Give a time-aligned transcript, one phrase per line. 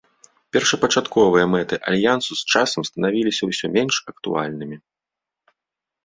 [0.55, 4.77] Першапачатковыя мэты альянсу з часам станавіліся ўсё менш актуальнымі.